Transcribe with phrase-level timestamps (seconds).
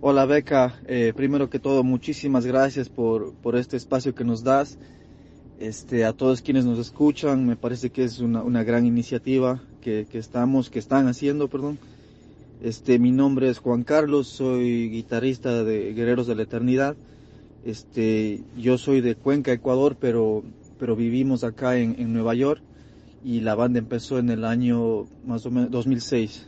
[0.00, 4.78] Hola Beca, eh, primero que todo muchísimas gracias por, por este espacio que nos das.
[5.58, 10.06] Este, a todos quienes nos escuchan, me parece que es una, una gran iniciativa que,
[10.08, 11.80] que, estamos, que están haciendo, perdón.
[12.62, 16.94] Este, mi nombre es Juan Carlos, soy guitarrista de Guerreros de la Eternidad.
[17.64, 20.44] Este, yo soy de Cuenca, Ecuador, pero,
[20.78, 22.62] pero vivimos acá en, en Nueva York
[23.24, 26.46] y la banda empezó en el año más o menos 2006.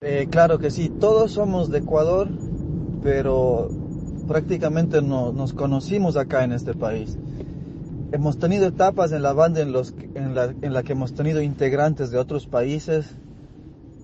[0.00, 2.28] Eh, claro que sí, todos somos de Ecuador,
[3.02, 3.68] pero
[4.28, 7.18] prácticamente no, nos conocimos acá en este país.
[8.12, 12.46] Hemos tenido etapas en la banda en, los, la, que hemos tenido integrantes de otros
[12.46, 13.16] países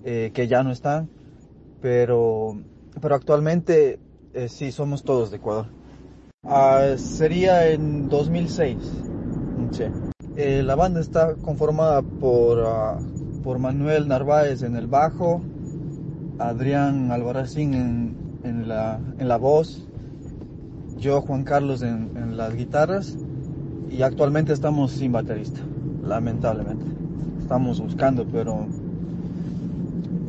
[0.03, 1.09] eh, que ya no están,
[1.81, 2.59] pero,
[2.99, 4.01] pero actualmente
[4.33, 5.67] eh, sí somos todos de Ecuador.
[6.43, 8.77] Uh, sería en 2006.
[9.71, 9.85] Sí.
[10.35, 15.41] Eh, la banda está conformada por, uh, por Manuel Narváez en el bajo,
[16.39, 19.87] Adrián Albarracín en, en, la, en la voz,
[20.97, 23.17] yo Juan Carlos en, en, las guitarras
[23.89, 25.61] y actualmente estamos sin baterista,
[26.03, 26.85] lamentablemente.
[27.41, 28.65] Estamos buscando, pero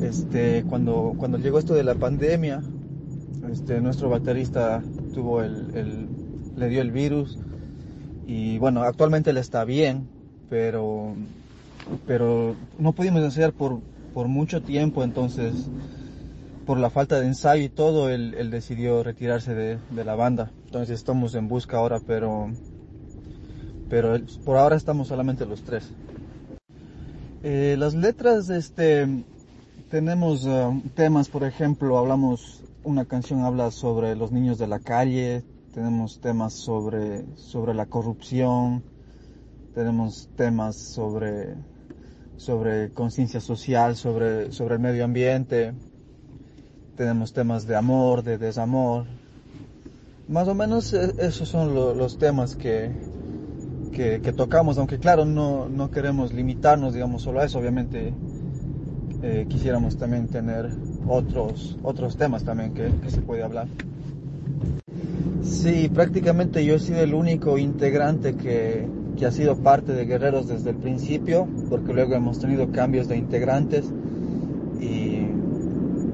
[0.01, 2.63] este, cuando, cuando llegó esto de la pandemia,
[3.51, 4.83] este, nuestro baterista
[5.15, 6.09] tuvo el, el,
[6.57, 7.39] le dio el virus
[8.27, 10.07] y bueno, actualmente él está bien,
[10.51, 11.15] pero,
[12.07, 13.81] pero no pudimos ensayar por,
[14.17, 15.69] por mucho tiempo, entonces
[16.65, 20.53] por la falta de ensayo y todo, él, decidió retirarse de, la banda.
[20.65, 22.51] Entonces estamos en busca ahora, pero,
[23.91, 25.93] pero por ahora estamos solamente los tres.
[27.43, 29.07] Eh, las letras, este,
[29.91, 35.45] tenemos uh, temas, por ejemplo, hablamos, una canción habla sobre los niños de la calle,
[35.75, 38.83] tenemos temas sobre, sobre la corrupción,
[39.75, 41.55] tenemos temas sobre,
[42.37, 45.73] sobre conciencia social, sobre, sobre el medio ambiente,
[46.97, 49.05] tenemos temas de amor, de desamor.
[50.29, 52.91] Más o menos esos son lo, los temas que,
[53.93, 58.13] que, que, tocamos, aunque claro, no, no queremos limitarnos, digamos, solo a eso, obviamente
[59.23, 60.69] eh, quisiéramos también tener
[61.07, 63.69] otros, otros temas también que, que se puede hablar.
[65.43, 68.87] Sí, prácticamente yo he sido el único integrante que,
[69.17, 73.17] que ha sido parte de Guerreros desde el principio, porque luego hemos tenido cambios de
[73.17, 73.91] integrantes
[74.81, 75.27] y,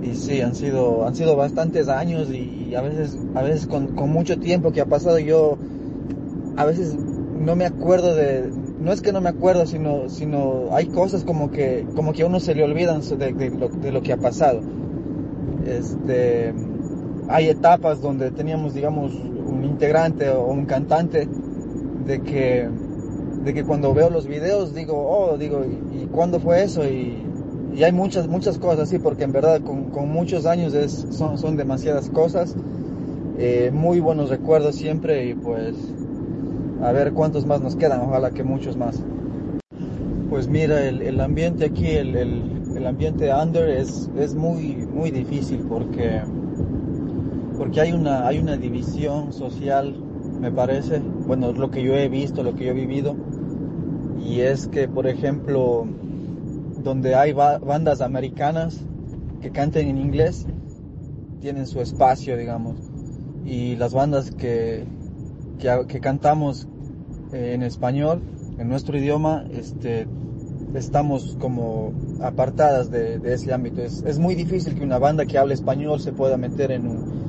[0.02, 3.88] y sí, han sido, han sido bastantes años y, y a veces, a veces con,
[3.88, 5.58] con, mucho tiempo que ha pasado yo,
[6.56, 10.86] a veces no me acuerdo de, no es que no me acuerdo, sino, sino hay
[10.86, 14.02] cosas como que, como que a uno se le olvidan de, de, lo, de lo
[14.02, 14.60] que ha pasado.
[15.66, 16.52] Este,
[17.28, 21.28] hay etapas donde teníamos, digamos, un integrante o un cantante
[22.06, 22.68] de que,
[23.44, 26.84] de que cuando veo los videos digo, oh, digo, ¿y, cuándo fue eso?
[26.84, 27.16] Y,
[27.74, 31.38] y, hay muchas, muchas cosas así, porque en verdad con, con muchos años es, son,
[31.38, 32.54] son demasiadas cosas,
[33.38, 35.74] eh, muy buenos recuerdos siempre y pues
[36.82, 39.02] a ver cuántos más nos quedan, ojalá que muchos más.
[40.30, 42.42] Pues mira, el, el ambiente aquí, el, el,
[42.76, 46.22] el, ambiente under es, es muy, muy difícil porque
[47.56, 49.94] porque hay una, hay una división social,
[50.42, 53.14] me parece, bueno, lo que yo he visto, lo que yo he vivido,
[54.26, 55.86] y es que, por ejemplo,
[56.82, 58.80] donde hay ba bandas americanas
[59.40, 60.48] que canten en inglés,
[61.40, 62.74] tienen su espacio, digamos,
[63.44, 64.84] y las bandas que,
[65.60, 66.66] que, cantamos
[67.32, 68.20] eh, en español,
[68.58, 70.08] en nuestro idioma, este,
[70.74, 73.80] estamos como apartadas de, de ese ámbito.
[73.80, 77.21] Es, es, muy difícil que una banda que hable español se pueda meter en un,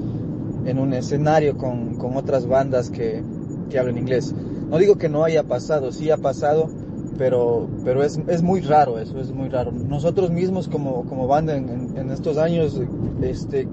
[0.66, 3.24] en un escenario con, con otras bandas que,
[3.70, 4.34] que, hablan inglés.
[4.70, 6.70] No digo que no haya pasado, sí ha pasado,
[7.18, 9.72] pero, pero es, es muy raro eso, es muy raro.
[9.72, 12.82] Nosotros mismos como, como banda en, en, estos años,
[13.22, 13.68] este,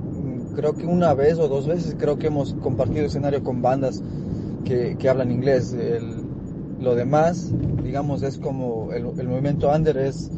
[0.55, 4.03] creo que una vez o dos veces creo que hemos compartido escenario con bandas
[4.65, 5.73] que, que hablan inglés.
[5.73, 6.29] El,
[6.81, 7.53] lo demás,
[7.83, 10.31] digamos, es como el, el movimiento under es,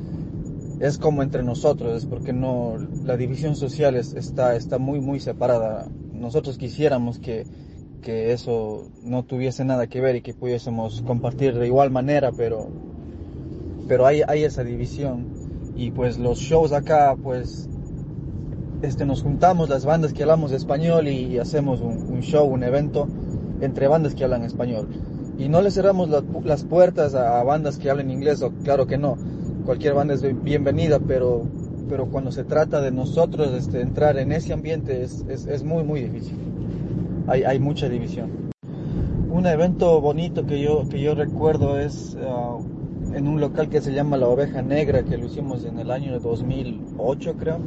[0.80, 5.20] es como entre nosotros, es porque no, la división social es, está, está muy, muy
[5.20, 5.88] separada
[6.22, 7.44] nosotros quisiéramos que,
[8.00, 12.68] que eso no tuviese nada que ver y que pudiésemos compartir de igual manera, pero,
[13.88, 15.26] pero hay, hay esa división.
[15.74, 17.68] Y pues los shows acá, pues,
[18.82, 23.08] este, nos juntamos las bandas que hablamos español y, hacemos un, show, un evento
[23.60, 24.88] entre bandas que hablan español.
[25.38, 28.86] Y no le cerramos la, las puertas a, a, bandas que hablen inglés, o claro
[28.86, 29.16] que no.
[29.64, 31.46] Cualquier banda es bienvenida, pero
[31.92, 35.84] pero cuando se trata de nosotros este, entrar en ese ambiente es, es, es muy,
[35.84, 36.38] muy difícil.
[37.26, 38.30] Hay, hay, mucha división.
[39.30, 43.92] Un evento bonito que yo, que yo recuerdo es uh, en un local que se
[43.92, 47.58] llama La Oveja Negra, que lo hicimos en el año 2008 creo.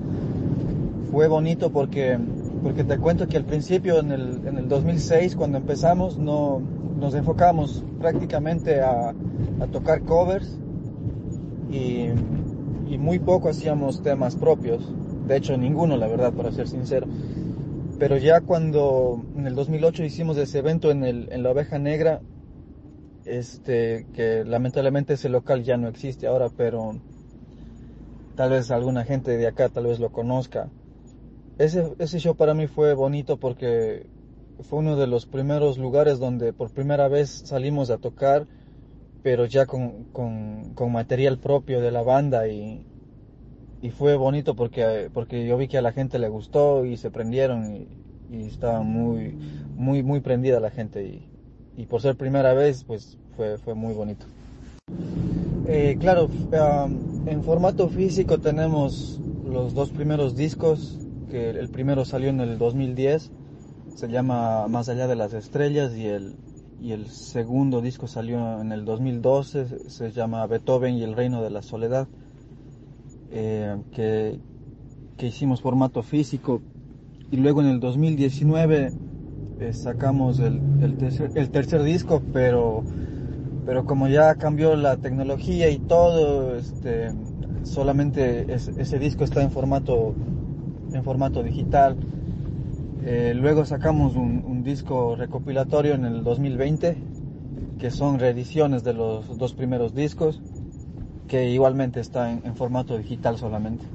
[1.12, 2.18] Fue bonito porque
[2.64, 6.64] porque te cuento que al principio, en el, en el 2006, cuando empezamos, no,
[7.00, 10.58] nos enfocamos prácticamente a, a tocar covers
[11.72, 12.08] y,
[12.88, 14.94] y, muy poco hacíamos temas propios.
[15.28, 17.08] De hecho, ninguno, la verdad, para ser sincero.
[17.98, 22.22] Pero ya cuando en el 2008 hicimos ese evento en, el, en la oveja negra,
[23.26, 27.00] este, que lamentablemente ese local ya no existe ahora, pero
[28.36, 30.70] tal vez alguna gente de acá tal vez lo conozca.
[31.58, 34.08] Ese, ese show para mí fue bonito porque
[34.60, 38.48] fue uno de los primeros lugares donde por primera vez salimos a tocar,
[39.26, 42.86] pero ya con, con, con material propio de la banda y,
[43.82, 47.10] y, fue bonito porque, porque yo vi que a la gente le gustó y se
[47.10, 47.88] prendieron y,
[48.30, 49.36] y estaba muy,
[49.76, 51.28] muy, muy prendida la gente y,
[51.76, 54.28] y por ser primera vez pues fue, fue muy bonito.
[55.68, 61.00] Eh, claro, um, en formato físico tenemos los dos primeros discos,
[61.32, 63.32] que el primero salió en el 2010,
[63.96, 66.36] se llama Más allá de las estrellas y el,
[66.86, 71.50] y el segundo disco salió en el 2012, se llama Beethoven y el reino de
[71.50, 72.08] la soledad,
[73.32, 74.40] eh, que,
[75.18, 76.62] que, hicimos formato físico
[77.32, 78.92] y luego en el 2019
[79.62, 80.96] eh, sacamos el, el,
[81.50, 82.84] tercer, disco, pero
[83.66, 87.10] pero como ya cambió la tecnología y todo, este,
[87.64, 90.14] solamente ese disco está en formato,
[90.94, 91.98] en formato digital.
[93.08, 96.98] Eh, luego sacamos un, disco recopilatorio en el 2020,
[97.78, 100.42] que son reediciones de los dos primeros discos,
[101.28, 103.86] que igualmente está en, formato digital solamente.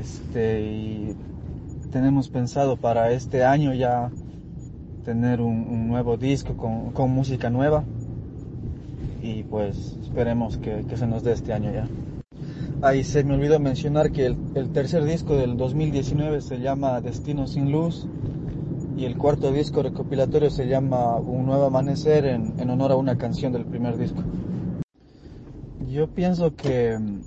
[0.00, 1.16] Este, y
[1.90, 4.12] tenemos pensado para este año ya
[5.04, 7.82] tener un, nuevo disco con, con música nueva
[9.20, 11.88] y pues esperemos que, que, se nos dé este año ya.
[12.86, 17.72] Ahí se me olvidó mencionar que el, tercer disco del 2019 se llama Destino sin
[17.72, 18.06] Luz
[18.96, 23.18] y el cuarto disco recopilatorio se llama Un Nuevo Amanecer en, en honor a una
[23.18, 24.22] canción del primer disco.
[25.90, 27.22] Yo pienso que mm,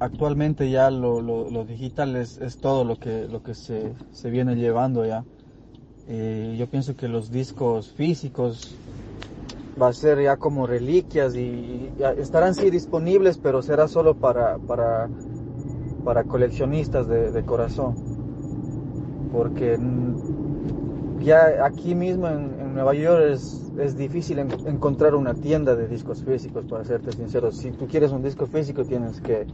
[0.00, 4.56] actualmente ya lo, lo, digital es, es, todo lo que, lo que se, se viene
[4.56, 5.22] llevando ya.
[6.08, 8.74] Eh, yo pienso que los discos físicos
[9.80, 15.08] va a ser ya como reliquias y, estarán sí disponibles, pero será solo para, para,
[16.04, 17.94] para coleccionistas de, de corazón.
[19.32, 19.78] Porque
[21.20, 26.22] ya aquí mismo en, Nueva York es, es difícil en, encontrar una tienda de discos
[26.22, 27.50] físicos, para serte sincero.
[27.52, 29.46] Si tú quieres un disco físico tienes que,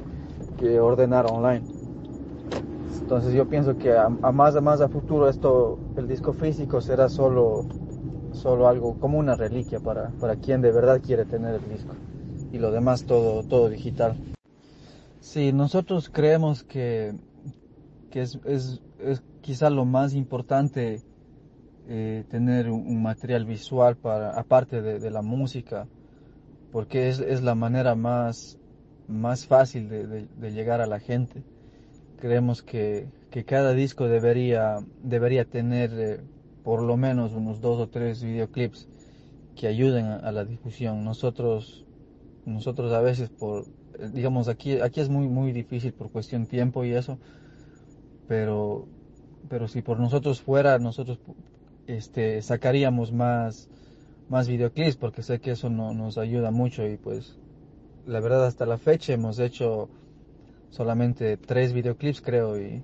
[0.58, 1.64] que ordenar online.
[3.00, 6.80] Entonces yo pienso que a, a, más a más a futuro esto, el disco físico
[6.80, 7.66] será solo
[8.34, 11.94] solo algo como una reliquia para, para quien de verdad quiere tener el disco
[12.52, 14.16] y lo demás todo, todo digital.
[15.20, 17.14] Sí, nosotros creemos que,
[18.10, 21.00] que es, es, es quizá lo más importante
[21.88, 25.86] eh, tener un, material visual para, aparte de, de la música,
[26.72, 28.58] porque es, es, la manera más,
[29.08, 31.42] más fácil de, de, de llegar a la gente.
[32.20, 36.20] Creemos que, que cada disco debería, debería tener eh,
[36.64, 38.88] por lo menos unos dos o tres videoclips
[39.54, 41.04] que ayuden a, la difusión.
[41.04, 41.84] Nosotros,
[42.46, 43.66] nosotros a veces por,
[44.12, 47.18] digamos, aquí, aquí es muy, muy difícil por cuestión tiempo y eso,
[48.26, 48.88] pero,
[49.48, 51.20] pero si por nosotros fuera, nosotros,
[51.86, 53.68] este, sacaríamos más,
[54.30, 57.36] más videoclips porque sé que eso no, nos ayuda mucho y pues,
[58.06, 59.90] la verdad hasta la fecha hemos hecho
[60.70, 62.82] solamente tres videoclips creo y,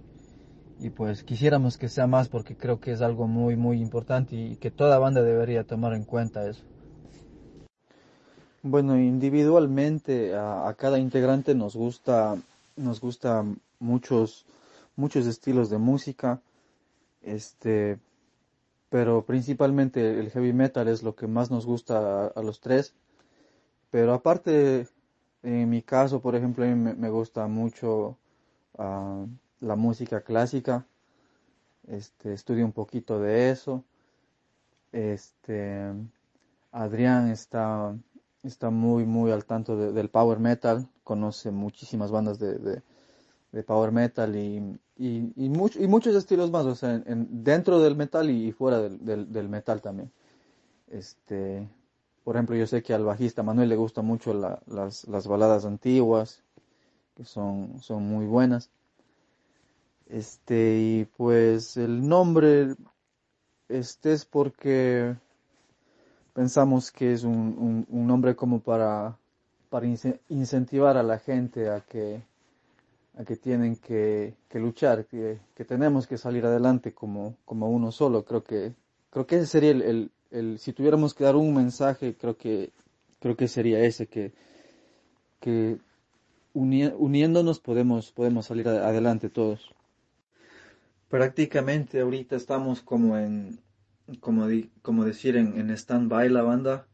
[0.80, 4.56] y pues quisiéramos que sea más porque creo que es algo muy muy importante y
[4.56, 6.62] que toda banda debería tomar en cuenta eso.
[8.62, 12.37] Bueno, individualmente a, cada integrante nos gusta
[12.76, 13.44] nos gusta
[13.78, 14.46] muchos
[14.96, 16.40] muchos estilos de música,
[17.22, 17.99] este,
[18.90, 22.94] pero principalmente el heavy metal es lo que más nos gusta a, los tres.
[23.90, 24.87] Pero aparte,
[25.42, 28.16] en mi caso, por ejemplo, a mí me, gusta mucho
[28.78, 29.26] uh,
[29.61, 30.87] la música clásica,
[31.87, 33.85] este, estudio un poquito de eso.
[34.93, 35.93] Este,
[36.73, 37.97] Adrián está,
[38.43, 42.59] está muy, muy al tanto de, del power metal, conoce muchísimas bandas de,
[43.52, 47.45] de, power metal y, y, y, much, y, muchos estilos más, o sea, en, en,
[47.45, 50.11] dentro del metal y, fuera del, del, metal también.
[50.88, 51.69] Este,
[52.25, 55.64] por ejemplo, yo sé que al bajista Manuel le gusta mucho la, las, las baladas
[55.64, 56.43] antiguas,
[57.17, 58.71] que son, son muy buenas.
[60.12, 62.75] Este, y pues el nombre,
[63.69, 65.14] este es porque
[66.35, 69.17] pensamos que es un, un, nombre como para,
[69.69, 69.87] para
[70.29, 72.23] incentivar a la gente a que,
[73.19, 78.25] a que tienen que, luchar, que, tenemos que salir adelante como, como uno solo.
[78.25, 78.75] Creo que,
[79.11, 82.73] creo que ese sería el, el, si tuviéramos que dar un mensaje, creo que,
[83.21, 84.33] creo que sería ese, que,
[85.38, 85.79] que
[86.52, 89.73] uniéndonos podemos, podemos salir adelante todos.
[91.11, 93.59] Prácticamente ahorita estamos como en,
[94.21, 94.47] como,
[94.81, 96.87] como decir, en, en stand-by la banda.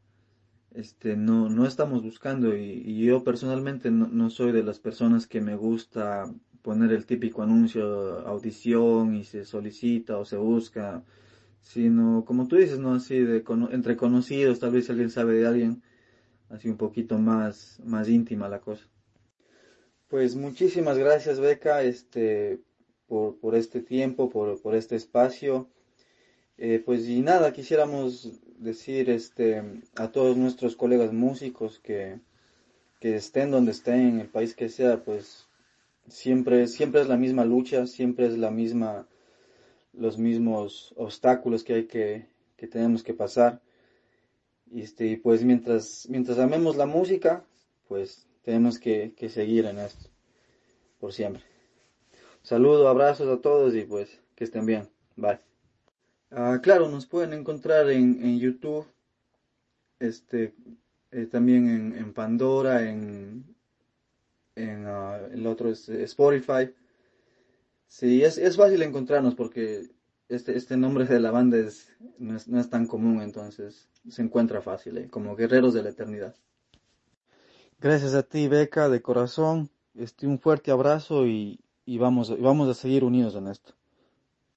[0.73, 5.55] Este, no, no estamos buscando y, yo personalmente no, soy de las personas que me
[5.55, 6.33] gusta
[6.63, 11.05] poner el típico anuncio audición y se solicita o se busca,
[11.61, 15.83] sino como tú dices, no así de entre conocidos, tal vez alguien sabe de alguien,
[16.49, 18.87] así un poquito más, más íntima la cosa.
[20.09, 22.61] Pues muchísimas gracias Beca, este,
[23.09, 25.69] por, por este tiempo, por, por este espacio.
[26.59, 29.63] Eh, pues y nada, quisiéramos decir este,
[29.97, 32.21] a todos nuestros colegas músicos que,
[33.01, 35.49] que estén donde estén, en el país que sea, pues
[36.09, 39.07] siempre, siempre es la misma lucha, siempre es la misma,
[39.93, 43.61] los mismos obstáculos que hay que, que tenemos que pasar.
[44.71, 47.45] Y este, pues mientras, mientras amemos la música,
[47.87, 50.09] pues tenemos que seguir en esto,
[50.99, 51.56] por siempre.
[52.47, 54.89] Saludos, abrazos a todos y pues que estén bien.
[55.17, 55.41] Bye.
[56.31, 58.87] Ah, claro, nos pueden encontrar en, en YouTube,
[59.99, 60.55] este,
[61.11, 63.45] eh, también en, en, Pandora, en,
[64.55, 66.73] en uh, el otro es Spotify.
[67.89, 69.91] Sí, es, es, fácil encontrarnos porque
[70.29, 74.23] este, este nombre de la banda es, no, es, no es tan común, entonces se
[74.23, 75.09] encuentra fácil, ¿eh?
[75.11, 76.37] como Guerreros de la Eternidad.
[77.81, 79.69] Gracias a ti, Beca, de corazón.
[79.97, 83.73] Este, un fuerte abrazo y, y vamos, vamos a seguir unidos en esto.